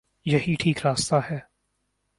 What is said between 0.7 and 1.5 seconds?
راستہ ہے۔